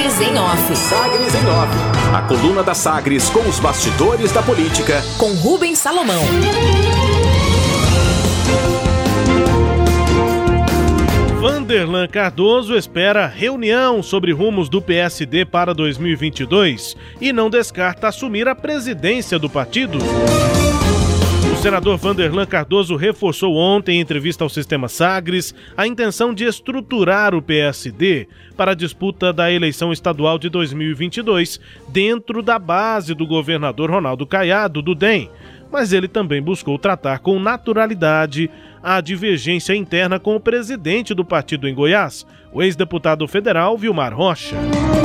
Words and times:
Sagres 0.00 0.20
em 0.20 0.38
Off. 0.38 0.76
Sagres 0.76 1.34
em 1.34 1.46
Off. 1.46 2.14
A 2.14 2.22
coluna 2.22 2.62
da 2.62 2.72
Sagres 2.72 3.28
com 3.28 3.40
os 3.40 3.60
bastidores 3.60 4.32
da 4.32 4.42
política. 4.42 5.02
Com 5.18 5.34
Rubens 5.34 5.78
Salomão. 5.78 6.22
Vanderlan 11.38 12.08
Cardoso 12.08 12.76
espera 12.76 13.26
reunião 13.26 14.02
sobre 14.02 14.32
rumos 14.32 14.70
do 14.70 14.80
PSD 14.80 15.44
para 15.44 15.74
2022 15.74 16.96
e 17.20 17.30
não 17.30 17.50
descarta 17.50 18.08
assumir 18.08 18.48
a 18.48 18.54
presidência 18.54 19.38
do 19.38 19.50
partido. 19.50 19.98
O 21.60 21.62
senador 21.62 21.98
Vanderlan 21.98 22.46
Cardoso 22.46 22.96
reforçou 22.96 23.54
ontem, 23.54 23.98
em 23.98 24.00
entrevista 24.00 24.42
ao 24.42 24.48
Sistema 24.48 24.88
Sagres, 24.88 25.54
a 25.76 25.86
intenção 25.86 26.32
de 26.32 26.44
estruturar 26.44 27.34
o 27.34 27.42
PSD 27.42 28.28
para 28.56 28.70
a 28.70 28.74
disputa 28.74 29.30
da 29.30 29.52
eleição 29.52 29.92
estadual 29.92 30.38
de 30.38 30.48
2022, 30.48 31.60
dentro 31.86 32.42
da 32.42 32.58
base 32.58 33.12
do 33.12 33.26
governador 33.26 33.90
Ronaldo 33.90 34.26
Caiado, 34.26 34.80
do 34.80 34.94
DEM. 34.94 35.28
Mas 35.70 35.92
ele 35.92 36.08
também 36.08 36.40
buscou 36.40 36.78
tratar 36.78 37.18
com 37.18 37.38
naturalidade 37.38 38.50
a 38.82 38.98
divergência 39.02 39.74
interna 39.76 40.18
com 40.18 40.34
o 40.34 40.40
presidente 40.40 41.12
do 41.12 41.26
partido 41.26 41.68
em 41.68 41.74
Goiás, 41.74 42.26
o 42.54 42.62
ex-deputado 42.62 43.28
federal 43.28 43.76
Vilmar 43.76 44.16
Rocha. 44.16 44.56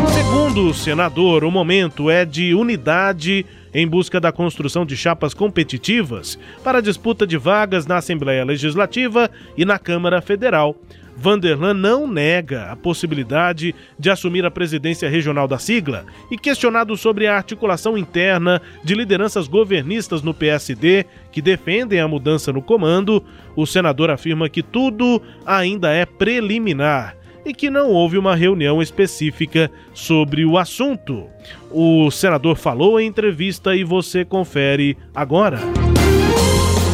Segundo 0.07 0.70
o 0.70 0.73
senador, 0.73 1.43
o 1.43 1.51
momento 1.51 2.09
é 2.09 2.23
de 2.23 2.55
unidade 2.55 3.45
em 3.75 3.85
busca 3.85 4.21
da 4.21 4.31
construção 4.31 4.85
de 4.85 4.95
chapas 4.95 5.34
competitivas 5.34 6.39
para 6.63 6.77
a 6.77 6.81
disputa 6.81 7.27
de 7.27 7.35
vagas 7.35 7.85
na 7.85 7.98
Assembleia 7.98 8.45
Legislativa 8.45 9.29
e 9.57 9.65
na 9.65 9.77
Câmara 9.77 10.21
Federal. 10.21 10.77
Vanderlan 11.17 11.73
não 11.73 12.07
nega 12.07 12.71
a 12.71 12.75
possibilidade 12.77 13.75
de 13.99 14.09
assumir 14.09 14.45
a 14.45 14.51
presidência 14.51 15.09
regional 15.09 15.45
da 15.45 15.57
sigla 15.57 16.05
e 16.31 16.38
questionado 16.38 16.95
sobre 16.95 17.27
a 17.27 17.35
articulação 17.35 17.98
interna 17.98 18.62
de 18.81 18.96
lideranças 18.96 19.46
governistas 19.46 20.21
no 20.21 20.34
PSD 20.34 21.05
que 21.29 21.41
defendem 21.41 21.99
a 21.99 22.07
mudança 22.07 22.53
no 22.53 22.62
comando, 22.62 23.21
o 23.57 23.65
senador 23.65 24.09
afirma 24.09 24.48
que 24.48 24.63
tudo 24.63 25.21
ainda 25.46 25.91
é 25.91 26.05
preliminar 26.05 27.18
e 27.46 27.54
que 27.54 27.70
não 27.70 27.91
houve 27.91 28.18
uma 28.18 28.35
reunião 28.35 28.82
específica 28.82 29.70
sobre 29.93 30.43
o 30.43 30.57
assunto. 30.57 31.26
O 31.71 32.10
senador 32.10 32.55
falou 32.55 32.99
em 32.99 33.07
entrevista 33.07 33.76
e 33.76 33.84
você 33.84 34.26
confere 34.26 34.98
agora. 35.13 35.60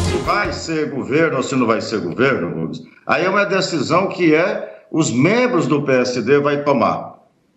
Se 0.04 0.16
vai 0.24 0.52
ser 0.52 0.90
governo 0.90 1.38
ou 1.38 1.42
se 1.42 1.56
não 1.56 1.66
vai 1.66 1.80
ser 1.80 2.00
governo, 2.00 2.70
aí 3.06 3.24
é 3.24 3.30
uma 3.30 3.44
decisão 3.44 4.08
que 4.08 4.34
é 4.34 4.84
os 4.90 5.10
membros 5.10 5.66
do 5.66 5.82
PSD 5.82 6.38
vai 6.38 6.62
tomar. 6.62 7.14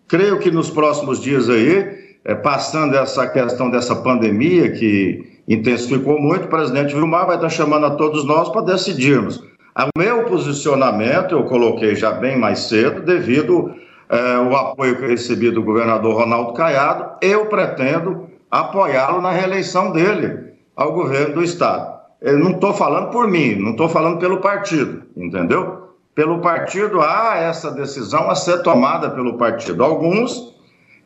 Creio 0.08 0.38
que 0.38 0.50
nos 0.50 0.70
próximos 0.70 1.20
dias 1.20 1.50
aí, 1.50 2.16
é, 2.24 2.34
passando 2.34 2.96
essa 2.96 3.26
questão 3.26 3.70
dessa 3.70 3.94
pandemia 3.96 4.70
que 4.70 5.40
intensificou 5.46 6.18
muito, 6.18 6.46
o 6.46 6.48
presidente 6.48 6.94
Vilmar 6.94 7.26
vai 7.26 7.36
estar 7.36 7.50
chamando 7.50 7.86
a 7.86 7.90
todos 7.90 8.24
nós 8.24 8.48
para 8.48 8.62
decidirmos 8.62 9.40
o 9.84 9.98
meu 9.98 10.24
posicionamento 10.24 11.34
eu 11.34 11.44
coloquei 11.44 11.94
já 11.94 12.12
bem 12.12 12.38
mais 12.38 12.60
cedo, 12.60 13.02
devido 13.02 13.74
é, 14.08 14.34
ao 14.34 14.56
apoio 14.56 14.96
que 14.96 15.04
eu 15.04 15.08
recebi 15.08 15.50
do 15.50 15.62
governador 15.62 16.14
Ronaldo 16.14 16.54
Caiado, 16.54 17.16
eu 17.20 17.46
pretendo 17.46 18.26
apoiá-lo 18.50 19.20
na 19.20 19.30
reeleição 19.30 19.92
dele 19.92 20.54
ao 20.74 20.92
governo 20.92 21.34
do 21.34 21.42
Estado. 21.42 21.94
Eu 22.22 22.38
não 22.38 22.52
estou 22.52 22.72
falando 22.72 23.10
por 23.10 23.28
mim, 23.28 23.56
não 23.56 23.72
estou 23.72 23.88
falando 23.88 24.18
pelo 24.18 24.40
partido, 24.40 25.02
entendeu? 25.14 25.90
Pelo 26.14 26.40
partido, 26.40 27.02
há 27.02 27.36
essa 27.36 27.70
decisão 27.70 28.30
a 28.30 28.34
ser 28.34 28.62
tomada 28.62 29.10
pelo 29.10 29.36
partido. 29.36 29.84
Alguns 29.84 30.54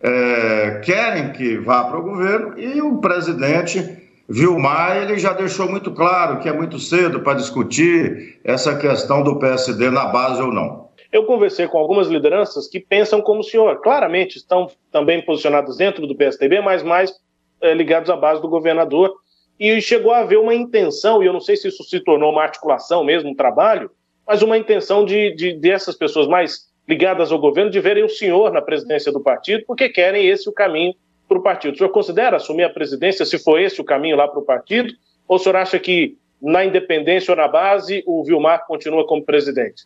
é, 0.00 0.80
querem 0.84 1.32
que 1.32 1.58
vá 1.58 1.84
para 1.84 1.98
o 1.98 2.02
governo 2.02 2.56
e 2.56 2.80
o 2.80 2.98
presidente 2.98 3.99
Vilmar, 4.30 5.02
ele 5.02 5.18
já 5.18 5.32
deixou 5.32 5.68
muito 5.68 5.90
claro 5.90 6.38
que 6.38 6.48
é 6.48 6.52
muito 6.52 6.78
cedo 6.78 7.18
para 7.18 7.36
discutir 7.36 8.40
essa 8.44 8.78
questão 8.78 9.24
do 9.24 9.40
PSD 9.40 9.90
na 9.90 10.06
base 10.06 10.40
ou 10.40 10.52
não. 10.52 10.88
Eu 11.10 11.24
conversei 11.24 11.66
com 11.66 11.76
algumas 11.76 12.06
lideranças 12.06 12.68
que 12.68 12.78
pensam 12.78 13.20
como 13.20 13.40
o 13.40 13.42
senhor, 13.42 13.80
claramente 13.80 14.36
estão 14.36 14.70
também 14.92 15.20
posicionados 15.20 15.76
dentro 15.76 16.06
do 16.06 16.14
PSDB, 16.14 16.60
mas 16.60 16.80
mais 16.84 17.12
é, 17.60 17.74
ligados 17.74 18.08
à 18.08 18.14
base 18.16 18.40
do 18.40 18.48
governador. 18.48 19.12
E 19.58 19.80
chegou 19.82 20.12
a 20.12 20.20
haver 20.20 20.38
uma 20.38 20.54
intenção, 20.54 21.20
e 21.20 21.26
eu 21.26 21.32
não 21.32 21.40
sei 21.40 21.56
se 21.56 21.66
isso 21.66 21.82
se 21.82 21.98
tornou 21.98 22.30
uma 22.30 22.42
articulação 22.42 23.02
mesmo, 23.02 23.30
um 23.30 23.34
trabalho, 23.34 23.90
mas 24.24 24.42
uma 24.42 24.56
intenção 24.56 25.04
de, 25.04 25.34
de 25.34 25.54
dessas 25.54 25.96
pessoas 25.96 26.28
mais 26.28 26.70
ligadas 26.88 27.32
ao 27.32 27.38
governo 27.40 27.68
de 27.68 27.80
verem 27.80 28.04
o 28.04 28.08
senhor 28.08 28.52
na 28.52 28.62
presidência 28.62 29.10
do 29.10 29.20
partido, 29.20 29.64
porque 29.66 29.88
querem 29.88 30.28
esse 30.28 30.48
o 30.48 30.52
caminho 30.52 30.94
para 31.30 31.38
o 31.38 31.42
partido. 31.42 31.74
O 31.74 31.78
senhor 31.78 31.90
considera 31.90 32.36
assumir 32.36 32.64
a 32.64 32.70
presidência 32.70 33.24
se 33.24 33.38
for 33.38 33.60
esse 33.60 33.80
o 33.80 33.84
caminho 33.84 34.16
lá 34.16 34.26
para 34.26 34.40
o 34.40 34.44
partido? 34.44 34.92
Ou 35.28 35.36
o 35.36 35.38
senhor 35.38 35.54
acha 35.54 35.78
que 35.78 36.18
na 36.42 36.64
independência 36.64 37.30
ou 37.30 37.36
na 37.36 37.46
base 37.46 38.02
o 38.04 38.24
Vilmar 38.24 38.66
continua 38.66 39.06
como 39.06 39.22
presidente? 39.22 39.84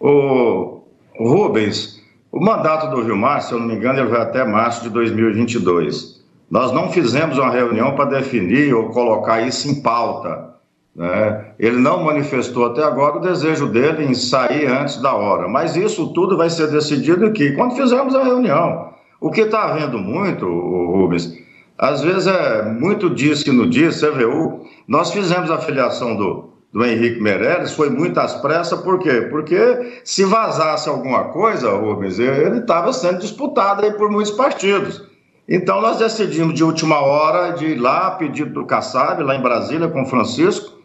O 0.00 0.82
Rubens, 1.16 2.02
o 2.32 2.40
mandato 2.40 2.90
do 2.90 3.04
Vilmar, 3.04 3.40
se 3.42 3.52
eu 3.52 3.60
não 3.60 3.68
me 3.68 3.74
engano, 3.74 4.00
ele 4.00 4.08
vai 4.08 4.20
até 4.20 4.44
março 4.44 4.82
de 4.82 4.90
2022. 4.90 6.24
Nós 6.50 6.72
não 6.72 6.90
fizemos 6.90 7.38
uma 7.38 7.50
reunião 7.50 7.94
para 7.94 8.06
definir 8.06 8.74
ou 8.74 8.88
colocar 8.88 9.40
isso 9.42 9.68
em 9.68 9.80
pauta. 9.80 10.54
Né? 10.96 11.52
Ele 11.56 11.76
não 11.76 12.02
manifestou 12.02 12.66
até 12.66 12.82
agora 12.82 13.18
o 13.18 13.20
desejo 13.20 13.68
dele 13.68 14.04
em 14.04 14.14
sair 14.14 14.66
antes 14.66 15.00
da 15.00 15.14
hora, 15.14 15.46
mas 15.46 15.76
isso 15.76 16.12
tudo 16.12 16.36
vai 16.36 16.50
ser 16.50 16.68
decidido 16.68 17.26
aqui, 17.26 17.52
quando 17.52 17.76
fizermos 17.76 18.16
a 18.16 18.24
reunião. 18.24 18.97
O 19.20 19.30
que 19.30 19.40
está 19.40 19.64
havendo 19.64 19.98
muito, 19.98 20.46
Rubens, 20.46 21.36
às 21.76 22.02
vezes 22.02 22.28
é 22.28 22.62
muito 22.62 23.10
diz 23.10 23.42
que 23.42 23.50
no 23.50 23.68
dia, 23.68 23.90
CVU, 23.90 24.64
nós 24.86 25.12
fizemos 25.12 25.50
a 25.50 25.58
filiação 25.58 26.14
do, 26.14 26.50
do 26.72 26.84
Henrique 26.84 27.20
Meirelles, 27.20 27.72
foi 27.72 27.90
muito 27.90 28.18
às 28.20 28.34
pressas, 28.34 28.80
por 28.80 29.00
quê? 29.00 29.22
Porque 29.30 30.00
se 30.04 30.24
vazasse 30.24 30.88
alguma 30.88 31.24
coisa, 31.24 31.70
Rubens, 31.72 32.18
ele 32.20 32.58
estava 32.58 32.92
sendo 32.92 33.18
disputado 33.18 33.84
aí 33.84 33.92
por 33.92 34.08
muitos 34.08 34.32
partidos. 34.32 35.02
Então 35.48 35.80
nós 35.80 35.98
decidimos 35.98 36.54
de 36.54 36.62
última 36.62 37.00
hora 37.00 37.50
de 37.52 37.66
ir 37.66 37.76
lá, 37.76 38.12
pedido 38.12 38.52
do 38.52 38.66
Kassab, 38.66 39.22
lá 39.22 39.34
em 39.34 39.42
Brasília, 39.42 39.88
com 39.88 40.02
o 40.02 40.06
Francisco, 40.06 40.78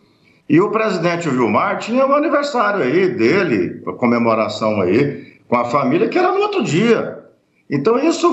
e 0.50 0.60
o 0.60 0.72
presidente 0.72 1.30
Vilmar 1.30 1.78
tinha 1.78 2.06
um 2.06 2.16
aniversário 2.16 2.82
aí 2.82 3.10
dele, 3.10 3.82
comemoração 3.98 4.82
aí, 4.82 5.38
com 5.48 5.56
a 5.56 5.66
família, 5.66 6.10
que 6.10 6.18
era 6.18 6.32
no 6.32 6.40
outro 6.40 6.64
dia. 6.64 7.23
Então 7.74 7.98
isso 7.98 8.32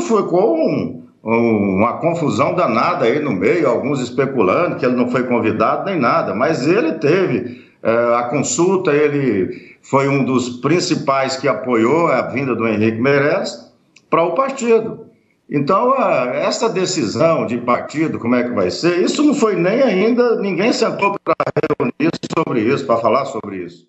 um, 0.55 1.03
um, 1.25 1.77
uma 1.77 1.95
confusão 1.95 2.55
danada 2.55 3.07
aí 3.07 3.19
no 3.21 3.33
meio, 3.33 3.67
alguns 3.67 3.99
especulando 3.99 4.77
que 4.77 4.85
ele 4.85 4.95
não 4.95 5.09
foi 5.09 5.23
convidado 5.23 5.87
nem 5.87 5.99
nada, 5.99 6.35
mas 6.35 6.67
ele 6.67 6.93
teve 6.99 7.65
é, 7.83 7.91
a 8.17 8.25
consulta, 8.25 8.93
ele 8.93 9.79
foi 9.81 10.09
um 10.09 10.23
dos 10.23 10.61
principais 10.61 11.39
que 11.39 11.49
apoiou 11.49 12.09
a 12.09 12.21
vinda 12.21 12.55
do 12.55 12.69
Henrique 12.69 13.01
Meirelles 13.01 13.73
para 14.11 14.23
o 14.25 14.35
partido. 14.35 15.07
Então, 15.51 15.95
essa 16.35 16.69
decisão 16.69 17.47
de 17.47 17.57
partido, 17.57 18.19
como 18.19 18.35
é 18.35 18.45
que 18.45 18.51
vai 18.51 18.71
ser, 18.71 19.03
isso 19.03 19.25
não 19.25 19.33
foi 19.33 19.57
nem 19.57 19.81
ainda, 19.81 20.37
ninguém 20.37 20.71
sentou 20.71 21.17
para 21.25 21.35
reunir 21.81 22.13
sobre 22.37 22.61
isso, 22.61 22.85
para 22.85 22.99
falar 22.99 23.25
sobre 23.25 23.57
isso. 23.65 23.89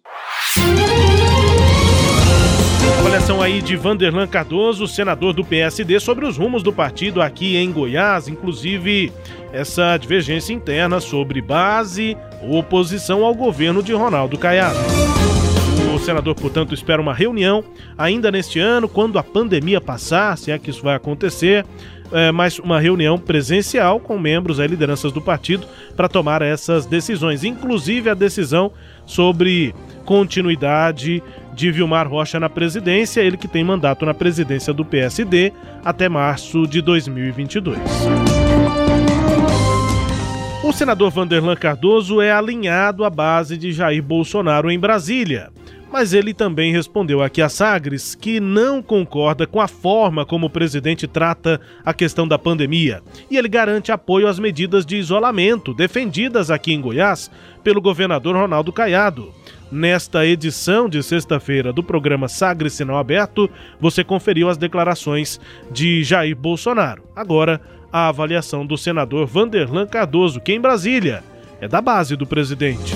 Avaliação 3.00 3.42
aí 3.42 3.62
de 3.62 3.76
Vanderlan 3.76 4.28
Cardoso, 4.28 4.88
senador 4.88 5.34
do 5.34 5.44
PSD, 5.44 6.00
sobre 6.00 6.26
os 6.26 6.38
rumos 6.38 6.64
do 6.64 6.74
partido 6.74 7.22
aqui 7.22 7.56
em 7.56 7.72
Goiás, 7.72 8.28
inclusive 8.28 9.12
essa 9.54 9.98
divergência 9.98 10.54
interna 10.54 11.00
sobre 11.00 11.42
base 11.42 12.18
oposição 12.42 13.24
ao 13.24 13.36
governo 13.36 13.84
de 13.84 13.94
Ronaldo 13.94 14.38
Caiado. 14.38 14.80
O 15.94 16.00
senador, 16.00 16.36
portanto, 16.36 16.74
espera 16.74 17.02
uma 17.02 17.14
reunião 17.14 17.64
ainda 17.98 18.32
neste 18.32 18.60
ano, 18.60 18.88
quando 18.88 19.20
a 19.20 19.24
pandemia 19.24 19.82
passar, 19.82 20.38
se 20.38 20.52
é 20.52 20.58
que 20.58 20.70
isso 20.70 20.82
vai 20.82 20.96
acontecer, 20.96 21.66
é, 22.12 22.32
mas 22.32 22.60
uma 22.60 22.80
reunião 22.80 23.18
presencial 23.18 24.00
com 24.00 24.18
membros 24.18 24.60
e 24.60 24.68
lideranças 24.68 25.12
do 25.12 25.22
partido 25.22 25.66
para 25.96 26.10
tomar 26.10 26.42
essas 26.42 26.86
decisões, 26.86 27.44
inclusive 27.44 28.10
a 28.10 28.14
decisão 28.14 28.72
sobre 29.06 29.74
continuidade 30.06 31.24
de 31.62 31.72
Vilmar 31.72 32.10
Rocha 32.10 32.40
na 32.40 32.50
presidência, 32.50 33.22
ele 33.22 33.38
que 33.38 33.48
tem 33.48 33.64
mandato 33.64 34.04
na 34.04 34.16
presidência 34.16 34.74
do 34.74 34.84
PSD 34.84 35.54
até 35.86 36.10
março 36.10 36.66
de 36.66 36.82
2022. 36.82 37.78
O 40.64 40.74
senador 40.74 41.12
Vanderlan 41.12 41.56
Cardoso 41.56 42.20
é 42.20 42.32
alinhado 42.32 43.06
à 43.06 43.12
base 43.12 43.60
de 43.60 43.72
Jair 43.72 44.02
Bolsonaro 44.02 44.72
em 44.72 44.80
Brasília 44.80 45.52
mas 45.92 46.14
ele 46.14 46.34
também 46.34 46.72
respondeu 46.72 47.22
aqui 47.22 47.42
a 47.42 47.50
Sagres 47.50 48.16
que 48.16 48.40
não 48.40 48.82
concorda 48.82 49.46
com 49.46 49.60
a 49.60 49.68
forma 49.68 50.26
como 50.26 50.48
o 50.48 50.50
presidente 50.50 51.06
trata 51.06 51.60
a 51.84 51.94
questão 51.94 52.26
da 52.26 52.40
pandemia 52.40 53.04
e 53.30 53.38
ele 53.38 53.50
garante 53.50 53.92
apoio 53.92 54.28
às 54.28 54.40
medidas 54.40 54.86
de 54.86 54.96
isolamento 54.96 55.74
defendidas 55.74 56.50
aqui 56.50 56.72
em 56.72 56.80
Goiás 56.80 57.30
pelo 57.62 57.82
governador 57.82 58.38
Ronaldo 58.38 58.72
Caiado. 58.72 59.41
Nesta 59.72 60.26
edição 60.26 60.90
de 60.90 61.02
sexta-feira 61.02 61.72
do 61.72 61.82
programa 61.82 62.28
Sagre 62.28 62.70
Sinal 62.70 62.98
Aberto, 62.98 63.50
você 63.80 64.04
conferiu 64.04 64.50
as 64.50 64.58
declarações 64.58 65.40
de 65.72 66.04
Jair 66.04 66.36
Bolsonaro. 66.36 67.04
Agora, 67.16 67.62
a 67.90 68.10
avaliação 68.10 68.66
do 68.66 68.78
senador 68.78 69.26
Vanderlan 69.26 69.88
Cardoso, 69.88 70.42
que 70.42 70.52
em 70.52 70.60
Brasília 70.60 71.24
é 71.62 71.70
da 71.70 71.80
base 71.80 72.18
do 72.18 72.28
presidente. 72.28 72.94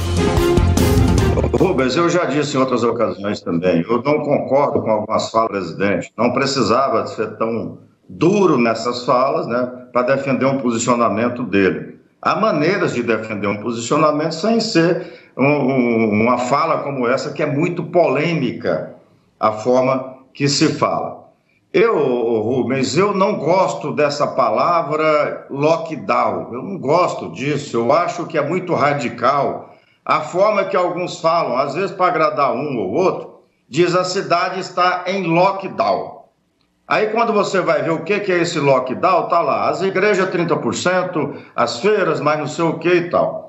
Rubens, 1.53 1.95
eu 1.95 2.09
já 2.09 2.25
disse 2.25 2.57
em 2.57 2.59
outras 2.59 2.83
ocasiões 2.83 3.39
também, 3.39 3.81
eu 3.89 4.01
não 4.01 4.19
concordo 4.19 4.81
com 4.81 4.91
algumas 4.91 5.31
falas 5.31 5.47
do 5.47 5.77
presidente. 5.77 6.11
Não 6.17 6.33
precisava 6.33 7.07
ser 7.07 7.37
tão 7.37 7.77
duro 8.09 8.57
nessas 8.57 9.05
falas, 9.05 9.47
né, 9.47 9.87
para 9.93 10.15
defender 10.15 10.45
um 10.45 10.57
posicionamento 10.57 11.41
dele. 11.43 11.95
Há 12.21 12.35
maneiras 12.35 12.93
de 12.93 13.01
defender 13.01 13.47
um 13.47 13.61
posicionamento 13.61 14.33
sem 14.33 14.59
ser 14.59 15.24
um, 15.37 15.45
um, 15.45 16.21
uma 16.21 16.37
fala 16.37 16.79
como 16.79 17.07
essa, 17.07 17.33
que 17.33 17.43
é 17.43 17.45
muito 17.45 17.83
polêmica, 17.83 18.95
a 19.39 19.51
forma 19.51 20.15
que 20.33 20.47
se 20.47 20.73
fala. 20.73 21.25
Eu, 21.73 21.97
Rubens, 22.41 22.95
eu 22.95 23.13
não 23.13 23.35
gosto 23.35 23.91
dessa 23.91 24.25
palavra 24.27 25.45
lockdown, 25.49 26.53
eu 26.53 26.63
não 26.63 26.77
gosto 26.77 27.31
disso, 27.31 27.75
eu 27.75 27.91
acho 27.91 28.25
que 28.27 28.37
é 28.37 28.41
muito 28.41 28.73
radical. 28.73 29.75
A 30.05 30.21
forma 30.21 30.63
que 30.65 30.77
alguns 30.77 31.19
falam, 31.19 31.57
às 31.57 31.73
vezes 31.73 31.91
para 31.91 32.07
agradar 32.07 32.53
um 32.53 32.77
ou 32.77 32.93
outro, 32.93 33.41
diz 33.67 33.93
a 33.93 34.05
cidade 34.05 34.61
está 34.61 35.03
em 35.07 35.23
lockdown. 35.23 36.23
Aí 36.87 37.07
quando 37.07 37.33
você 37.33 37.59
vai 37.59 37.81
ver 37.81 37.91
o 37.91 38.03
que, 38.03 38.21
que 38.21 38.31
é 38.31 38.37
esse 38.37 38.59
lockdown, 38.59 39.27
tá 39.27 39.41
lá, 39.41 39.69
as 39.69 39.81
igrejas 39.81 40.29
30%, 40.29 41.35
as 41.53 41.79
feiras, 41.79 42.21
mas 42.21 42.39
não 42.39 42.47
sei 42.47 42.63
o 42.63 42.79
que 42.79 42.89
e 42.89 43.09
tal. 43.09 43.44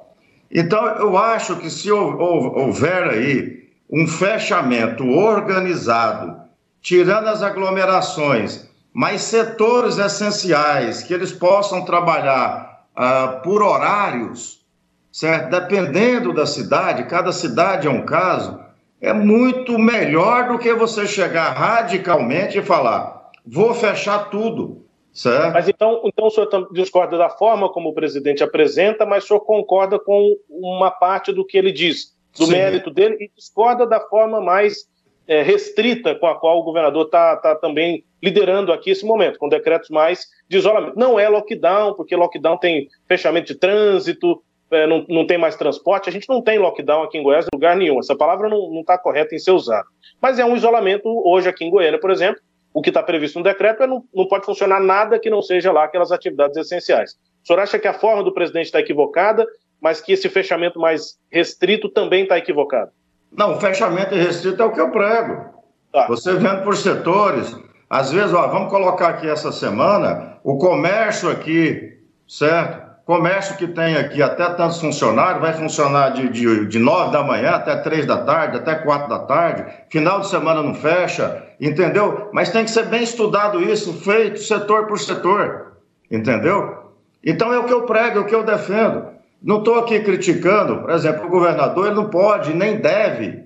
Então 0.50 0.86
eu 0.96 1.16
acho 1.16 1.56
que 1.56 1.70
se 1.70 1.90
houver 1.90 3.04
aí 3.04 3.68
um 3.90 4.06
fechamento 4.06 5.08
organizado, 5.08 6.36
tirando 6.80 7.28
as 7.28 7.42
aglomerações, 7.42 8.68
mas 8.92 9.22
setores 9.22 9.98
essenciais 9.98 11.02
que 11.02 11.12
eles 11.12 11.32
possam 11.32 11.84
trabalhar 11.84 12.86
uh, 12.96 13.42
por 13.42 13.62
horários, 13.62 14.64
certo? 15.12 15.50
Dependendo 15.50 16.32
da 16.32 16.46
cidade, 16.46 17.04
cada 17.04 17.32
cidade 17.32 17.86
é 17.86 17.90
um 17.90 18.04
caso, 18.06 18.58
é 19.00 19.12
muito 19.12 19.78
melhor 19.78 20.48
do 20.48 20.58
que 20.58 20.72
você 20.72 21.06
chegar 21.06 21.52
radicalmente 21.52 22.58
e 22.58 22.62
falar 22.62 23.16
vou 23.46 23.72
fechar 23.74 24.30
tudo. 24.30 24.85
Certo? 25.16 25.54
Mas 25.54 25.66
então, 25.66 26.02
então 26.04 26.26
o 26.26 26.30
senhor 26.30 26.68
discorda 26.72 27.16
da 27.16 27.30
forma 27.30 27.70
como 27.70 27.88
o 27.88 27.94
presidente 27.94 28.44
apresenta, 28.44 29.06
mas 29.06 29.24
o 29.24 29.28
senhor 29.28 29.40
concorda 29.40 29.98
com 29.98 30.36
uma 30.50 30.90
parte 30.90 31.32
do 31.32 31.42
que 31.42 31.56
ele 31.56 31.72
diz, 31.72 32.14
do 32.38 32.44
Sim. 32.44 32.52
mérito 32.52 32.90
dele, 32.90 33.16
e 33.18 33.30
discorda 33.34 33.86
da 33.86 33.98
forma 33.98 34.42
mais 34.42 34.86
é, 35.26 35.40
restrita 35.40 36.14
com 36.14 36.26
a 36.26 36.38
qual 36.38 36.58
o 36.58 36.62
governador 36.62 37.06
está 37.06 37.34
tá 37.36 37.54
também 37.54 38.04
liderando 38.22 38.70
aqui 38.70 38.90
esse 38.90 39.06
momento, 39.06 39.38
com 39.38 39.48
decretos 39.48 39.88
mais 39.88 40.26
de 40.50 40.58
isolamento. 40.58 40.98
Não 40.98 41.18
é 41.18 41.26
lockdown, 41.30 41.94
porque 41.94 42.14
lockdown 42.14 42.58
tem 42.58 42.86
fechamento 43.08 43.46
de 43.46 43.58
trânsito, 43.58 44.42
é, 44.70 44.86
não, 44.86 45.06
não 45.08 45.26
tem 45.26 45.38
mais 45.38 45.56
transporte. 45.56 46.10
A 46.10 46.12
gente 46.12 46.28
não 46.28 46.42
tem 46.42 46.58
lockdown 46.58 47.04
aqui 47.04 47.16
em 47.16 47.22
Goiás 47.22 47.46
em 47.46 47.56
lugar 47.56 47.74
nenhum. 47.74 47.98
Essa 47.98 48.14
palavra 48.14 48.50
não 48.50 48.80
está 48.80 48.98
correta 48.98 49.34
em 49.34 49.38
ser 49.38 49.52
usada. 49.52 49.86
Mas 50.20 50.38
é 50.38 50.44
um 50.44 50.56
isolamento 50.56 51.08
hoje 51.26 51.48
aqui 51.48 51.64
em 51.64 51.70
Goiânia, 51.70 51.98
por 51.98 52.10
exemplo, 52.10 52.42
o 52.76 52.82
que 52.82 52.90
está 52.90 53.02
previsto 53.02 53.38
no 53.38 53.42
decreto 53.42 53.82
é 53.82 53.86
não, 53.86 54.04
não 54.14 54.28
pode 54.28 54.44
funcionar 54.44 54.78
nada 54.78 55.18
que 55.18 55.30
não 55.30 55.40
seja 55.40 55.72
lá 55.72 55.84
aquelas 55.84 56.12
atividades 56.12 56.58
essenciais. 56.58 57.12
O 57.42 57.46
senhor 57.46 57.58
acha 57.58 57.78
que 57.78 57.88
a 57.88 57.94
forma 57.94 58.22
do 58.22 58.34
presidente 58.34 58.66
está 58.66 58.78
equivocada, 58.78 59.46
mas 59.80 60.02
que 60.02 60.12
esse 60.12 60.28
fechamento 60.28 60.78
mais 60.78 61.18
restrito 61.32 61.88
também 61.88 62.24
está 62.24 62.36
equivocado? 62.36 62.90
Não, 63.32 63.54
o 63.54 63.60
fechamento 63.60 64.14
restrito 64.14 64.60
é 64.60 64.66
o 64.66 64.72
que 64.72 64.80
eu 64.82 64.90
prego. 64.90 65.54
Tá. 65.90 66.06
Você 66.06 66.34
vendo 66.34 66.64
por 66.64 66.76
setores, 66.76 67.56
às 67.88 68.12
vezes, 68.12 68.34
ó, 68.34 68.46
vamos 68.48 68.70
colocar 68.70 69.08
aqui 69.08 69.26
essa 69.26 69.50
semana, 69.52 70.36
o 70.44 70.58
comércio 70.58 71.30
aqui, 71.30 71.98
certo? 72.28 72.85
Comércio 73.06 73.56
que 73.56 73.68
tem 73.68 73.96
aqui 73.96 74.20
até 74.20 74.44
tantos 74.50 74.80
funcionários, 74.80 75.40
vai 75.40 75.52
funcionar 75.52 76.08
de, 76.08 76.28
de, 76.28 76.66
de 76.66 76.78
9 76.80 77.12
da 77.12 77.22
manhã 77.22 77.50
até 77.50 77.76
3 77.76 78.04
da 78.04 78.16
tarde, 78.16 78.56
até 78.56 78.74
4 78.74 79.08
da 79.08 79.20
tarde, 79.20 79.64
final 79.88 80.18
de 80.18 80.28
semana 80.28 80.60
não 80.60 80.74
fecha, 80.74 81.40
entendeu? 81.60 82.28
Mas 82.32 82.50
tem 82.50 82.64
que 82.64 82.70
ser 82.72 82.86
bem 82.86 83.04
estudado 83.04 83.62
isso, 83.62 83.92
feito 84.00 84.40
setor 84.40 84.88
por 84.88 84.98
setor, 84.98 85.74
entendeu? 86.10 86.78
Então 87.24 87.54
é 87.54 87.58
o 87.60 87.64
que 87.64 87.72
eu 87.72 87.82
prego, 87.82 88.18
é 88.18 88.22
o 88.22 88.26
que 88.26 88.34
eu 88.34 88.42
defendo. 88.42 89.04
Não 89.40 89.58
estou 89.58 89.78
aqui 89.78 90.00
criticando, 90.00 90.78
por 90.78 90.90
exemplo, 90.90 91.26
o 91.26 91.30
governador, 91.30 91.86
ele 91.86 91.94
não 91.94 92.10
pode 92.10 92.52
nem 92.52 92.78
deve 92.80 93.44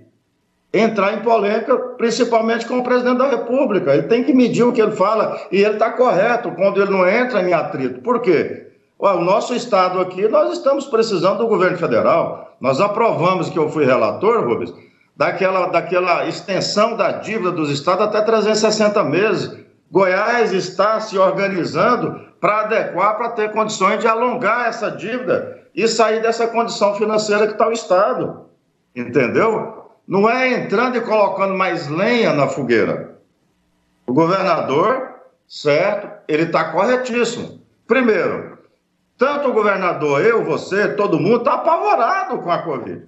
entrar 0.72 1.12
em 1.12 1.20
polêmica, 1.20 1.76
principalmente 1.98 2.64
com 2.64 2.78
o 2.78 2.82
presidente 2.82 3.18
da 3.18 3.28
República. 3.28 3.92
Ele 3.92 4.04
tem 4.04 4.24
que 4.24 4.32
medir 4.32 4.62
o 4.62 4.72
que 4.72 4.80
ele 4.80 4.92
fala 4.92 5.38
e 5.52 5.58
ele 5.62 5.74
está 5.74 5.90
correto 5.90 6.50
quando 6.52 6.80
ele 6.80 6.90
não 6.90 7.06
entra 7.06 7.42
em 7.42 7.52
atrito. 7.52 8.00
Por 8.00 8.22
quê? 8.22 8.69
O 9.00 9.20
nosso 9.20 9.54
estado 9.54 9.98
aqui, 10.00 10.28
nós 10.28 10.52
estamos 10.52 10.86
precisando 10.86 11.38
do 11.38 11.48
governo 11.48 11.78
federal. 11.78 12.54
Nós 12.60 12.80
aprovamos, 12.80 13.48
que 13.48 13.58
eu 13.58 13.70
fui 13.70 13.86
relator, 13.86 14.46
Rubens, 14.46 14.74
daquela, 15.16 15.66
daquela 15.66 16.26
extensão 16.26 16.96
da 16.96 17.12
dívida 17.12 17.50
dos 17.50 17.70
estados 17.70 18.04
até 18.04 18.20
360 18.20 19.02
meses. 19.04 19.58
Goiás 19.90 20.52
está 20.52 21.00
se 21.00 21.18
organizando 21.18 22.20
para 22.40 22.60
adequar, 22.60 23.16
para 23.16 23.30
ter 23.30 23.52
condições 23.52 24.00
de 24.00 24.06
alongar 24.06 24.68
essa 24.68 24.90
dívida 24.90 25.58
e 25.74 25.88
sair 25.88 26.20
dessa 26.20 26.46
condição 26.46 26.94
financeira 26.94 27.46
que 27.46 27.52
está 27.52 27.68
o 27.68 27.72
Estado. 27.72 28.46
Entendeu? 28.94 29.86
Não 30.06 30.28
é 30.28 30.52
entrando 30.52 30.96
e 30.96 31.00
colocando 31.00 31.54
mais 31.54 31.88
lenha 31.88 32.32
na 32.32 32.48
fogueira. 32.48 33.18
O 34.06 34.12
governador, 34.12 35.14
certo, 35.46 36.08
ele 36.26 36.44
está 36.44 36.64
corretíssimo. 36.72 37.60
Primeiro, 37.86 38.58
tanto 39.20 39.50
o 39.50 39.52
governador, 39.52 40.24
eu, 40.24 40.42
você, 40.42 40.88
todo 40.88 41.20
mundo 41.20 41.40
está 41.40 41.52
apavorado 41.52 42.38
com 42.38 42.50
a 42.50 42.56
Covid. 42.56 43.02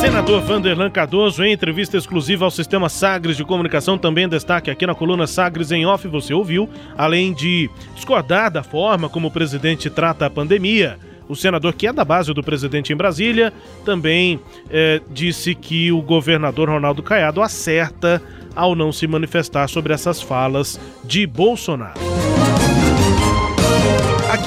Senador 0.00 0.42
Vanderlan 0.42 0.90
Cardoso, 0.90 1.44
em 1.44 1.52
entrevista 1.52 1.96
exclusiva 1.96 2.44
ao 2.44 2.50
Sistema 2.50 2.88
Sagres 2.88 3.36
de 3.36 3.44
Comunicação, 3.44 3.96
também 3.96 4.28
destaque 4.28 4.68
aqui 4.68 4.84
na 4.84 4.96
coluna 4.96 5.28
Sagres 5.28 5.70
em 5.70 5.86
Off, 5.86 6.08
você 6.08 6.34
ouviu, 6.34 6.68
além 6.98 7.32
de 7.32 7.70
discordar 7.94 8.50
da 8.50 8.64
forma 8.64 9.08
como 9.08 9.28
o 9.28 9.30
presidente 9.30 9.88
trata 9.88 10.26
a 10.26 10.30
pandemia. 10.30 10.98
O 11.28 11.36
senador, 11.36 11.72
que 11.74 11.86
é 11.86 11.92
da 11.92 12.04
base 12.04 12.34
do 12.34 12.42
presidente 12.42 12.92
em 12.92 12.96
Brasília, 12.96 13.52
também 13.84 14.40
é, 14.68 15.00
disse 15.08 15.54
que 15.54 15.92
o 15.92 16.02
governador 16.02 16.68
Ronaldo 16.68 17.00
Caiado 17.00 17.40
acerta 17.40 18.20
ao 18.56 18.74
não 18.74 18.90
se 18.90 19.06
manifestar 19.06 19.68
sobre 19.68 19.92
essas 19.92 20.20
falas 20.20 20.80
de 21.04 21.28
Bolsonaro. 21.28 22.29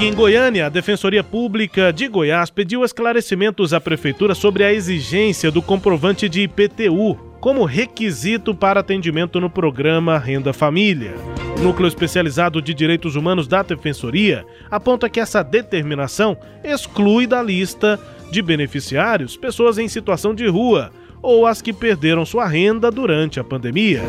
Aqui 0.03 0.10
em 0.12 0.15
Goiânia, 0.15 0.65
a 0.65 0.69
Defensoria 0.69 1.24
Pública 1.24 1.93
de 1.93 2.10
Goiás 2.10 2.50
pediu 2.50 2.83
esclarecimentos 2.83 3.74
à 3.74 3.79
Prefeitura 3.79 4.36
sobre 4.36 4.65
a 4.65 4.74
exigência 4.74 5.50
do 5.50 5.62
comprovante 5.62 6.27
de 6.27 6.41
IPTU 6.41 7.15
como 7.39 7.63
requisito 7.63 8.53
para 8.53 8.81
atendimento 8.81 9.39
no 9.39 9.50
programa 9.50 10.17
Renda 10.17 10.51
Família. 10.51 11.13
O 11.57 11.62
Núcleo 11.62 11.88
Especializado 11.88 12.62
de 12.62 12.74
Direitos 12.74 13.15
Humanos 13.15 13.48
da 13.48 13.63
Defensoria 13.63 14.45
aponta 14.69 15.07
que 15.07 15.22
essa 15.22 15.41
determinação 15.41 16.38
exclui 16.65 17.25
da 17.25 17.41
lista 17.41 17.98
de 18.29 18.41
beneficiários 18.41 19.38
pessoas 19.38 19.77
em 19.77 19.88
situação 19.88 20.36
de 20.36 20.45
rua 20.48 20.91
ou 21.22 21.48
as 21.48 21.62
que 21.62 21.72
perderam 21.72 22.25
sua 22.25 22.45
renda 22.45 22.91
durante 22.91 23.39
a 23.39 23.43
pandemia. 23.43 24.01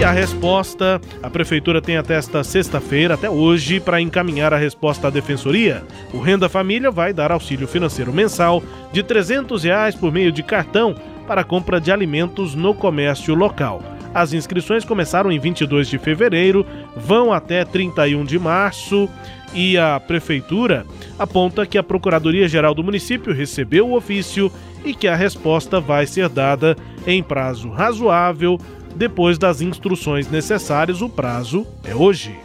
E 0.00 0.04
a 0.04 0.10
resposta, 0.10 0.98
a 1.22 1.28
prefeitura 1.28 1.82
tem 1.82 1.98
até 1.98 2.14
esta 2.14 2.42
sexta-feira, 2.42 3.14
até 3.14 3.28
hoje, 3.28 3.78
para 3.78 4.00
encaminhar 4.00 4.54
a 4.54 4.56
resposta 4.56 5.08
à 5.08 5.10
defensoria. 5.10 5.82
O 6.14 6.20
Renda 6.20 6.48
Família 6.48 6.90
vai 6.90 7.12
dar 7.12 7.30
auxílio 7.30 7.68
financeiro 7.68 8.10
mensal 8.10 8.62
de 8.92 9.02
300 9.02 9.62
reais 9.62 9.94
por 9.94 10.10
meio 10.10 10.32
de 10.32 10.42
cartão 10.42 10.94
para 11.26 11.44
compra 11.44 11.78
de 11.78 11.92
alimentos 11.92 12.54
no 12.54 12.72
comércio 12.72 13.34
local. 13.34 13.82
As 14.14 14.32
inscrições 14.32 14.86
começaram 14.86 15.30
em 15.30 15.38
22 15.38 15.86
de 15.88 15.98
fevereiro, 15.98 16.64
vão 16.96 17.30
até 17.30 17.62
31 17.62 18.24
de 18.24 18.38
março 18.38 19.06
e 19.52 19.76
a 19.76 20.00
prefeitura 20.00 20.86
aponta 21.18 21.66
que 21.66 21.76
a 21.76 21.82
Procuradoria-Geral 21.82 22.74
do 22.74 22.82
município 22.82 23.34
recebeu 23.34 23.86
o 23.86 23.96
ofício 23.96 24.50
e 24.84 24.94
que 24.94 25.06
a 25.06 25.14
resposta 25.14 25.78
vai 25.78 26.06
ser 26.06 26.28
dada 26.28 26.76
em 27.06 27.22
prazo 27.22 27.68
razoável 27.68 28.58
depois 28.94 29.38
das 29.38 29.60
instruções 29.60 30.28
necessárias, 30.28 31.00
o 31.02 31.08
prazo 31.08 31.66
é 31.84 31.94
hoje. 31.94 32.38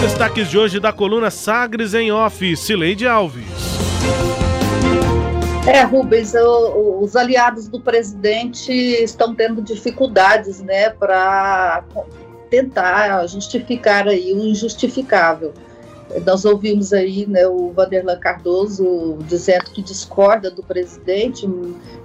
Destaques 0.00 0.48
de 0.48 0.58
hoje 0.58 0.78
da 0.78 0.92
coluna 0.92 1.30
Sagres 1.30 1.94
em 1.94 2.12
Off, 2.12 2.56
Cileide 2.56 3.06
Alves. 3.06 3.44
É, 5.66 5.82
Rubens, 5.82 6.32
os 7.00 7.14
aliados 7.14 7.68
do 7.68 7.80
presidente 7.80 8.72
estão 8.72 9.34
tendo 9.34 9.60
dificuldades, 9.60 10.60
né, 10.60 10.88
para 10.88 11.84
tentar 12.48 13.26
justificar 13.26 14.08
aí 14.08 14.32
o 14.32 14.46
injustificável. 14.46 15.52
Nós 16.24 16.44
ouvimos 16.44 16.92
aí 16.92 17.26
né, 17.26 17.46
o 17.46 17.70
Vanderlan 17.72 18.18
Cardoso 18.18 19.18
dizendo 19.28 19.64
que 19.64 19.82
discorda 19.82 20.50
do 20.50 20.62
presidente, 20.62 21.46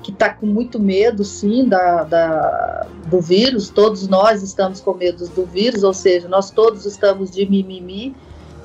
que 0.01 0.11
está 0.11 0.29
com 0.29 0.45
muito 0.45 0.77
medo, 0.77 1.23
sim, 1.23 1.67
da, 1.67 2.03
da, 2.03 2.85
do 3.07 3.21
vírus. 3.21 3.69
Todos 3.69 4.07
nós 4.07 4.43
estamos 4.43 4.81
com 4.81 4.93
medo 4.93 5.25
do 5.29 5.45
vírus, 5.45 5.83
ou 5.83 5.93
seja, 5.93 6.27
nós 6.27 6.51
todos 6.51 6.85
estamos 6.85 7.31
de 7.31 7.45
mimimi 7.49 8.13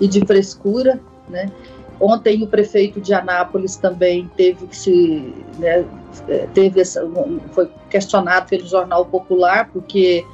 e 0.00 0.09
de 0.09 0.25
frescura, 0.26 1.00
né? 1.28 1.50
Ontem 2.00 2.42
o 2.42 2.47
prefeito 2.47 3.00
de 3.00 3.12
Anápolis 3.12 3.76
também 3.76 4.30
teve 4.37 4.66
que 4.68 4.76
se 4.76 5.35
né, 5.59 5.85
teve 6.54 6.80
essa, 6.80 7.04
foi 7.50 7.68
questionado 7.90 8.49
pelo 8.49 8.66
Jornal 8.66 9.04
Popular 9.07 9.68
porque 9.73 10.25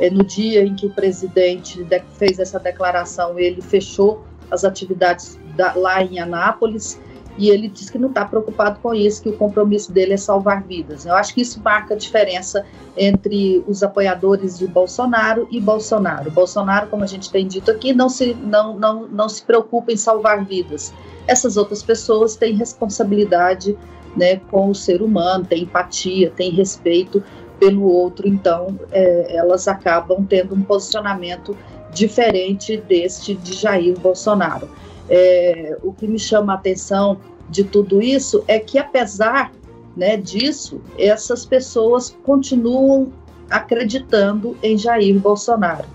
é, 0.00 0.10
no 0.10 0.24
dia 0.24 0.64
em 0.64 0.74
que 0.74 0.86
o 0.86 0.90
presidente 0.90 1.86
fez 2.18 2.40
essa 2.40 2.58
declaração 2.58 3.38
ele 3.38 3.62
fechou 3.62 4.24
as 4.50 4.64
atividades 4.64 5.38
da, 5.56 5.74
lá 5.74 6.02
em 6.02 6.18
Anápolis 6.18 6.98
e 7.36 7.50
ele 7.50 7.68
disse 7.68 7.90
que 7.90 7.98
não 7.98 8.08
está 8.08 8.24
preocupado 8.24 8.78
com 8.80 8.94
isso, 8.94 9.22
que 9.22 9.28
o 9.28 9.36
compromisso 9.36 9.90
dele 9.92 10.12
é 10.12 10.16
salvar 10.16 10.62
vidas. 10.62 11.04
Eu 11.04 11.14
acho 11.14 11.34
que 11.34 11.40
isso 11.40 11.60
marca 11.60 11.94
a 11.94 11.96
diferença 11.96 12.64
entre 12.96 13.64
os 13.66 13.82
apoiadores 13.82 14.58
de 14.58 14.66
Bolsonaro 14.68 15.48
e 15.50 15.60
Bolsonaro. 15.60 16.30
Bolsonaro, 16.30 16.86
como 16.88 17.02
a 17.02 17.06
gente 17.06 17.30
tem 17.30 17.46
dito 17.46 17.70
aqui, 17.70 17.92
não 17.92 18.08
se, 18.08 18.34
não, 18.34 18.78
não, 18.78 19.08
não 19.08 19.28
se 19.28 19.42
preocupa 19.42 19.92
em 19.92 19.96
salvar 19.96 20.44
vidas. 20.44 20.94
Essas 21.26 21.56
outras 21.56 21.82
pessoas 21.82 22.36
têm 22.36 22.54
responsabilidade 22.54 23.76
né, 24.16 24.36
com 24.36 24.70
o 24.70 24.74
ser 24.74 25.02
humano, 25.02 25.44
têm 25.44 25.64
empatia, 25.64 26.30
têm 26.30 26.52
respeito 26.52 27.22
pelo 27.58 27.82
outro, 27.82 28.28
então 28.28 28.78
é, 28.92 29.36
elas 29.36 29.66
acabam 29.66 30.24
tendo 30.24 30.54
um 30.54 30.62
posicionamento 30.62 31.56
diferente 31.94 32.76
deste 32.76 33.34
de 33.34 33.54
Jair 33.54 33.98
Bolsonaro. 33.98 34.68
É, 35.08 35.78
o 35.82 35.92
que 35.92 36.06
me 36.06 36.18
chama 36.18 36.52
a 36.52 36.56
atenção 36.56 37.18
de 37.48 37.64
tudo 37.64 38.02
isso 38.02 38.42
é 38.48 38.58
que, 38.58 38.78
apesar 38.78 39.52
né, 39.96 40.16
disso, 40.16 40.80
essas 40.98 41.46
pessoas 41.46 42.16
continuam 42.24 43.12
acreditando 43.48 44.56
em 44.62 44.76
Jair 44.76 45.18
Bolsonaro. 45.18 45.86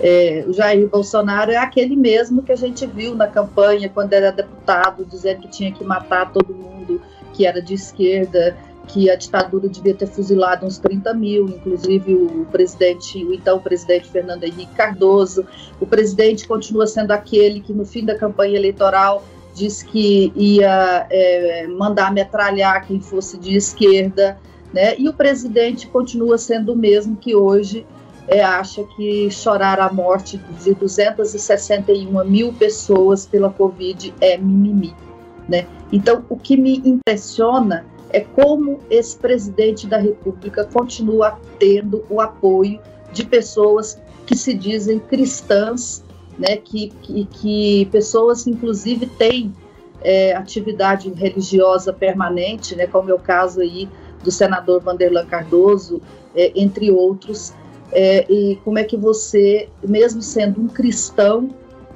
É, 0.00 0.44
o 0.48 0.52
Jair 0.52 0.88
Bolsonaro 0.88 1.52
é 1.52 1.56
aquele 1.56 1.94
mesmo 1.94 2.42
que 2.42 2.50
a 2.50 2.56
gente 2.56 2.84
viu 2.84 3.14
na 3.14 3.28
campanha 3.28 3.88
quando 3.88 4.12
era 4.12 4.32
deputado, 4.32 5.04
dizendo 5.04 5.42
que 5.42 5.48
tinha 5.48 5.70
que 5.70 5.84
matar 5.84 6.32
todo 6.32 6.52
mundo 6.52 7.00
que 7.32 7.46
era 7.46 7.60
de 7.60 7.74
esquerda, 7.74 8.56
que 8.86 9.10
a 9.10 9.16
ditadura 9.16 9.68
devia 9.68 9.94
ter 9.94 10.06
fuzilado 10.06 10.66
uns 10.66 10.78
30 10.78 11.14
mil, 11.14 11.46
inclusive 11.46 12.14
o 12.14 12.46
presidente, 12.50 13.24
o 13.24 13.32
então 13.32 13.58
presidente 13.58 14.08
Fernando 14.10 14.44
Henrique 14.44 14.74
Cardoso. 14.74 15.46
O 15.80 15.86
presidente 15.86 16.46
continua 16.46 16.86
sendo 16.86 17.12
aquele 17.12 17.60
que 17.60 17.72
no 17.72 17.84
fim 17.84 18.04
da 18.04 18.16
campanha 18.16 18.56
eleitoral 18.56 19.24
disse 19.54 19.84
que 19.84 20.32
ia 20.34 21.06
é, 21.10 21.66
mandar 21.68 22.12
metralhar 22.12 22.86
quem 22.86 23.00
fosse 23.00 23.38
de 23.38 23.56
esquerda, 23.56 24.38
né? 24.72 24.98
E 24.98 25.08
o 25.08 25.12
presidente 25.12 25.86
continua 25.86 26.36
sendo 26.36 26.72
o 26.72 26.76
mesmo 26.76 27.16
que 27.16 27.34
hoje 27.34 27.86
é, 28.26 28.42
acha 28.42 28.82
que 28.96 29.30
chorar 29.30 29.78
a 29.80 29.92
morte 29.92 30.38
de 30.62 30.74
261 30.74 32.24
mil 32.24 32.52
pessoas 32.52 33.26
pela 33.26 33.50
Covid 33.50 34.12
é 34.20 34.36
mimimi, 34.36 34.94
né? 35.48 35.66
Então, 35.92 36.24
o 36.28 36.36
que 36.36 36.56
me 36.56 36.78
impressiona 36.84 37.86
é 38.14 38.20
como 38.20 38.78
esse 38.88 39.16
presidente 39.18 39.88
da 39.88 39.98
República 39.98 40.64
continua 40.64 41.36
tendo 41.58 42.04
o 42.08 42.20
apoio 42.20 42.78
de 43.12 43.26
pessoas 43.26 44.00
que 44.24 44.36
se 44.36 44.54
dizem 44.54 45.00
cristãs, 45.00 46.04
né, 46.38 46.56
que, 46.56 46.90
que, 47.02 47.24
que 47.24 47.88
pessoas, 47.90 48.46
inclusive, 48.46 49.06
têm 49.06 49.52
é, 50.00 50.32
atividade 50.32 51.10
religiosa 51.10 51.92
permanente, 51.92 52.76
né, 52.76 52.86
como 52.86 53.10
é 53.10 53.14
o 53.14 53.18
caso 53.18 53.60
aí 53.60 53.88
do 54.22 54.30
senador 54.30 54.80
Vanderlan 54.80 55.26
Cardoso, 55.26 56.00
é, 56.36 56.52
entre 56.54 56.92
outros, 56.92 57.52
é, 57.90 58.24
e 58.32 58.60
como 58.64 58.78
é 58.78 58.84
que 58.84 58.96
você, 58.96 59.68
mesmo 59.82 60.22
sendo 60.22 60.60
um 60.60 60.68
cristão, 60.68 61.48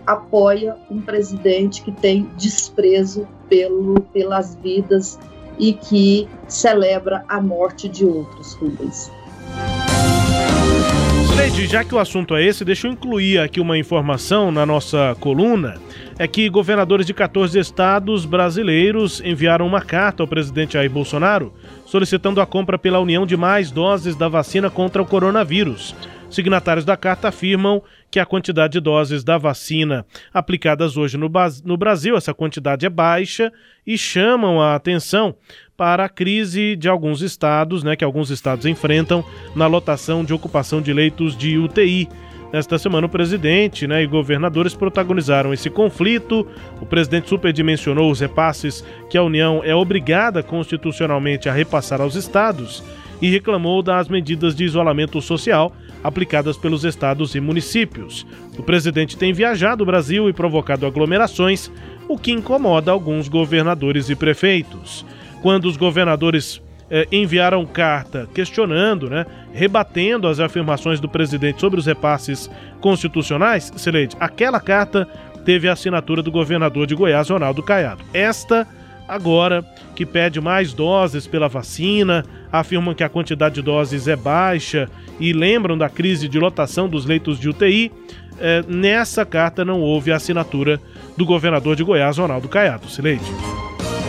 apoia 0.05 0.77
um 0.91 1.01
presidente 1.01 1.81
que 1.81 1.93
tem 1.93 2.29
desprezo 2.37 3.25
pelo, 3.49 4.01
pelas 4.13 4.57
vidas 4.57 5.17
e 5.59 5.73
que 5.73 6.29
celebra 6.47 7.25
a 7.29 7.41
morte 7.41 7.89
de 7.89 8.05
outros, 8.05 8.55
Rubens. 8.55 9.11
Leide, 11.39 11.67
já 11.67 11.85
que 11.85 11.95
o 11.95 12.01
assunto 12.01 12.35
é 12.35 12.45
esse, 12.45 12.65
deixa 12.65 12.89
eu 12.89 12.93
incluir 12.93 13.39
aqui 13.39 13.61
uma 13.61 13.79
informação 13.79 14.51
na 14.51 14.67
nossa 14.67 15.17
coluna. 15.21 15.77
É 16.19 16.27
que 16.27 16.49
governadores 16.49 17.07
de 17.07 17.15
14 17.15 17.57
estados 17.57 18.25
brasileiros 18.27 19.21
enviaram 19.25 19.65
uma 19.65 19.81
carta 19.81 20.21
ao 20.21 20.27
presidente 20.27 20.73
Jair 20.73 20.91
Bolsonaro 20.91 21.53
solicitando 21.87 22.41
a 22.41 22.47
compra 22.47 22.77
pela 22.77 22.99
União 22.99 23.25
de 23.25 23.37
mais 23.37 23.71
doses 23.71 24.17
da 24.17 24.29
vacina 24.29 24.69
contra 24.69 25.01
o 25.01 25.07
coronavírus. 25.07 25.95
Signatários 26.31 26.85
da 26.85 26.97
carta 26.97 27.29
afirmam 27.29 27.83
que 28.11 28.21
a 28.21 28.27
quantidade 28.27 28.75
de 28.75 28.81
doses 28.81 29.25
da 29.25 29.39
vacina 29.39 30.05
aplicadas 30.33 30.97
hoje 30.97 31.17
no, 31.17 31.31
no 31.65 31.77
Brasil, 31.77 32.17
essa 32.17 32.35
quantidade 32.35 32.85
é 32.85 32.91
baixa, 32.91 33.53
e 33.87 33.97
chamam 33.97 34.61
a 34.61 34.75
atenção 34.75 35.35
para 35.77 36.05
a 36.05 36.09
crise 36.09 36.77
de 36.77 36.89
alguns 36.89 37.23
estados, 37.23 37.83
né, 37.83 37.97
que 37.97 38.05
alguns 38.05 38.31
estados 38.31 38.67
enfrentam 38.67 39.25
na 39.55 39.67
lotação 39.67 40.25
de 40.25 40.35
ocupação 40.35 40.83
de 40.83 40.93
leitos 40.93 41.37
de 41.37 41.57
UTI. 41.57 42.09
Nesta 42.53 42.79
semana, 42.79 43.07
o 43.07 43.11
presidente 43.11 43.87
né, 43.87 44.03
e 44.03 44.07
governadores 44.07 44.75
protagonizaram 44.75 45.53
esse 45.53 45.69
conflito. 45.69 46.47
O 46.81 46.87
presidente 46.87 47.29
superdimensionou 47.29 48.11
os 48.11 48.21
repasses 48.21 48.85
que 49.11 49.19
a 49.19 49.23
União 49.23 49.61
é 49.63 49.75
obrigada 49.75 50.43
constitucionalmente 50.43 51.49
a 51.49 51.53
repassar 51.53 52.01
aos 52.01 52.15
estados 52.15 52.83
e 53.21 53.29
reclamou 53.31 53.83
das 53.83 54.09
medidas 54.09 54.55
de 54.55 54.65
isolamento 54.65 55.21
social 55.21 55.73
aplicadas 56.03 56.57
pelos 56.57 56.85
estados 56.85 57.35
e 57.35 57.41
municípios. 57.41 58.27
O 58.59 58.63
presidente 58.63 59.17
tem 59.17 59.33
viajado 59.33 59.83
o 59.83 59.87
Brasil 59.87 60.29
e 60.29 60.33
provocado 60.33 60.87
aglomerações, 60.87 61.71
o 62.09 62.19
que 62.19 62.33
incomoda 62.33 62.91
alguns 62.91 63.29
governadores 63.29 64.09
e 64.09 64.17
prefeitos. 64.17 65.05
Quando 65.43 65.67
os 65.67 65.77
governadores 65.77 66.61
eh, 66.91 67.07
enviaram 67.13 67.65
carta 67.67 68.29
questionando, 68.35 69.11
né, 69.11 69.27
rebatendo 69.53 70.27
as 70.27 70.41
afirmações 70.41 71.01
do 71.01 71.09
presidente 71.09 71.61
sobre 71.61 71.79
os 71.79 71.87
repasses 71.87 72.51
constitucionais, 72.81 73.73
Sileide, 73.77 74.17
aquela 74.19 74.61
carta 74.61 75.07
teve 75.45 75.69
a 75.69 75.73
assinatura 75.73 76.23
do 76.23 76.31
governador 76.31 76.87
de 76.87 76.95
Goiás, 76.95 77.29
Ronaldo 77.29 77.63
Caiado. 77.63 78.03
Esta 78.13 78.67
agora 79.09 79.65
que 79.97 80.05
pede 80.05 80.41
mais 80.41 80.73
doses 80.73 81.27
pela 81.27 81.49
vacina, 81.49 82.25
afirmam 82.53 82.95
que 82.95 83.03
a 83.03 83.09
quantidade 83.09 83.57
de 83.57 83.63
doses 83.63 84.07
é 84.07 84.15
baixa 84.15 84.89
e 85.19 85.33
lembram 85.33 85.77
da 85.77 85.89
crise 85.89 86.29
de 86.29 86.39
lotação 86.39 86.89
dos 86.89 87.05
leitos 87.07 87.41
de 87.41 87.49
UTI. 87.49 87.91
É, 88.39 88.63
nessa 88.69 89.25
carta 89.25 89.65
não 89.65 89.81
houve 89.81 90.13
a 90.13 90.17
assinatura 90.17 90.81
do 91.17 91.27
governador 91.27 91.75
de 91.75 91.83
Goiás, 91.83 92.19
Ronaldo 92.19 92.49
Caiado. 92.49 92.89
Sileide. 92.89 93.25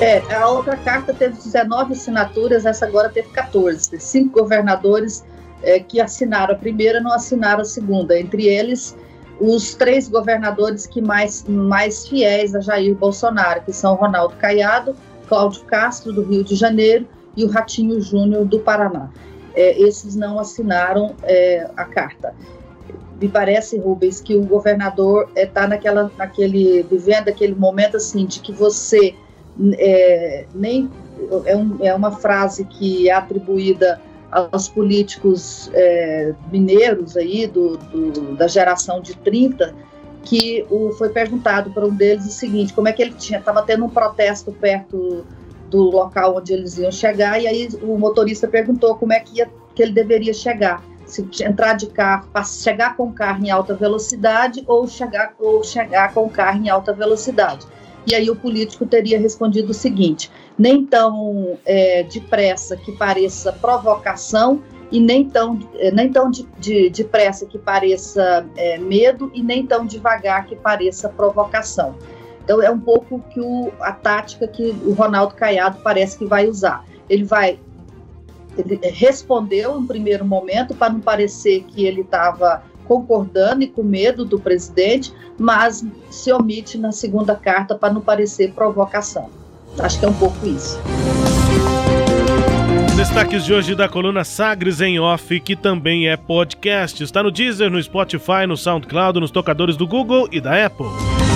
É, 0.01 0.20
a 0.34 0.48
outra 0.48 0.77
carta 0.77 1.13
teve 1.13 1.36
19 1.36 1.94
assinaturas, 1.94 2.65
essa 2.65 2.86
agora 2.86 3.10
teve 3.10 3.29
14. 3.29 4.00
Cinco 4.00 4.39
governadores 4.41 5.25
é, 5.63 5.79
que 5.79 6.00
assinaram 6.00 6.53
a 6.53 6.58
primeira 6.58 7.01
não 7.01 7.12
assinaram 7.12 7.62
a 7.62 7.65
segunda. 7.65 8.18
Entre 8.18 8.48
eles, 8.48 8.96
os 9.39 9.74
três 9.74 10.10
governadores 10.10 10.86
que 10.86 11.01
mais, 11.01 11.46
mais 11.48 12.08
fiéis 12.08 12.53
a 12.53 12.60
Jair 12.60 12.96
Bolsonaro, 12.96 13.62
que 13.62 13.72
são 13.72 13.96
Ronaldo 13.96 14.36
Caiado, 14.36 14.96
Cláudio 15.27 15.63
Castro, 15.63 16.12
do 16.12 16.24
Rio 16.24 16.43
de 16.43 16.55
Janeiro, 16.55 17.08
e 17.38 17.46
o 17.46 17.50
Ratinho 17.50 18.01
Júnior, 18.01 18.46
do 18.46 18.60
Paraná. 18.60 19.10
É, 19.55 19.79
esses 19.81 20.15
não 20.15 20.39
assinaram 20.39 21.15
é, 21.24 21.69
a 21.77 21.86
carta. 21.86 22.34
Me 23.22 23.27
parece, 23.27 23.77
Rubens, 23.77 24.19
que 24.22 24.36
o 24.36 24.43
governador 24.43 25.29
está 25.36 25.63
é, 25.63 25.67
naquela, 25.67 26.12
naquele, 26.17 26.84
vivendo 26.84 27.29
aquele 27.29 27.55
momento 27.55 27.98
assim 27.98 28.25
de 28.25 28.39
que 28.39 28.51
você 28.51 29.15
é, 29.77 30.46
nem 30.53 30.89
é, 31.46 31.55
um, 31.55 31.77
é, 31.81 31.93
uma 31.93 32.12
frase 32.12 32.63
que 32.65 33.10
é 33.10 33.13
atribuída 33.13 34.01
aos 34.31 34.67
políticos 34.67 35.69
é, 35.74 36.33
mineiros 36.51 37.17
aí 37.17 37.48
do, 37.48 37.77
do, 37.77 38.36
da 38.36 38.48
geração 38.48 39.01
de 39.01 39.15
30 39.15 39.74
que 40.24 40.65
o, 40.69 40.91
foi 40.91 41.09
perguntado 41.09 41.71
para 41.71 41.86
um 41.86 41.95
deles 41.95 42.25
o 42.25 42.31
seguinte, 42.31 42.74
como 42.74 42.88
é 42.88 42.93
que 42.93 43.01
ele 43.01 43.13
tinha, 43.13 43.39
estava 43.39 43.62
tendo 43.63 43.86
um 43.86 43.89
protesto 43.89 44.51
perto 44.51 45.25
do 45.69 45.83
local 45.83 46.38
onde 46.38 46.53
eles 46.53 46.77
iam 46.77 46.91
chegar, 46.91 47.41
e 47.41 47.48
aí 47.48 47.69
o 47.81 47.98
motorista 47.98 48.48
perguntou 48.48 48.95
como 48.95 49.13
é 49.13 49.19
que, 49.19 49.38
ia, 49.38 49.50
que 49.75 49.81
ele 49.81 49.91
deveria 49.91 50.33
chegar. 50.33 50.83
Se 51.05 51.27
entrar 51.43 51.74
de 51.74 51.88
carro, 51.88 52.27
chegar 52.45 52.95
com 52.95 53.12
carro 53.12 53.43
em 53.43 53.50
alta 53.50 53.74
velocidade 53.74 54.63
ou 54.67 54.88
chegar, 54.88 55.33
ou 55.39 55.63
chegar 55.63 56.13
com 56.13 56.29
carro 56.29 56.63
em 56.63 56.69
alta 56.69 56.93
velocidade. 56.93 57.65
E 58.08 58.15
aí 58.15 58.29
o 58.29 58.36
político 58.36 58.86
teria 58.86 59.20
respondido 59.20 59.72
o 59.72 59.74
seguinte: 59.74 60.32
nem 60.58 60.86
tão 60.86 61.58
é, 61.65 62.03
depressa 62.03 62.75
que 62.75 62.91
pareça 62.94 63.51
provocação 63.53 64.62
e 64.91 65.00
nem 65.00 65.29
tão, 65.29 65.60
é, 65.75 65.91
nem 65.91 66.12
tão 66.12 66.32
de, 66.32 66.48
de, 66.58 66.89
depressa 66.89 67.46
que 67.46 67.58
pareça 67.58 68.46
é, 68.56 68.77
medo 68.77 69.32
e 69.34 69.44
nem 69.44 69.65
tão 69.65 69.86
devagar 69.86 70.46
que 70.46 70.56
pareça 70.56 71.10
provocação. 71.10 71.96
Então 72.44 72.62
é 72.62 72.72
um 72.72 72.79
pouco 72.79 73.20
que 73.29 73.39
o, 73.39 73.72
a 73.79 73.91
tática 73.91 74.48
que 74.48 74.75
o 74.84 74.94
Ronaldo 74.94 75.36
Caiado 75.36 75.79
parece 75.84 76.18
que 76.18 76.25
vai 76.25 76.48
usar. 76.48 76.84
Ele 77.08 77.24
vai 77.24 77.60
ele 78.58 78.79
respondeu 78.89 79.79
em 79.79 79.86
primeiro 79.86 80.25
momento 80.25 80.75
para 80.75 80.91
não 80.91 81.00
parecer 81.00 81.63
que 81.65 81.86
ele 81.86 82.01
estava 82.01 82.63
concordando 82.89 83.62
e 83.62 83.67
com 83.67 83.84
medo 83.84 84.25
do 84.25 84.39
presidente, 84.39 85.13
mas 85.38 85.86
se 86.10 86.34
omite 86.34 86.75
na 86.75 86.91
segunda 86.91 87.36
carta 87.36 87.75
para 87.75 87.93
não 87.93 88.01
parecer 88.01 88.51
provocação. 88.53 89.29
Acho 89.77 90.00
que 90.00 90.05
é 90.05 90.10
um 90.10 90.13
pouco 90.13 90.48
isso. 90.48 90.79
Destaques 92.98 93.46
de 93.46 93.53
hoje 93.53 93.75
da 93.75 93.88
coluna 93.88 94.24
Sagres 94.24 94.81
em 94.81 95.00
Off, 95.00 95.39
que 95.39 95.55
também 95.55 96.10
é 96.10 96.17
podcast. 96.17 97.03
Está 97.03 97.22
no 97.22 97.29
Deezer, 97.29 97.69
no 97.69 97.81
Spotify, 97.81 98.48
no 98.48 98.58
SoundCloud, 98.58 99.19
nos 99.19 99.31
tocadores 99.31 99.77
do 99.77 99.88
Google 99.88 100.27
e 100.31 100.41
da 100.41 100.65
Apple. 100.65 100.88